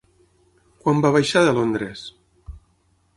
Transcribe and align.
Quan 0.85 1.03
va 1.05 1.11
baixar 1.17 1.45
de 1.49 1.53
Londres? 1.59 2.01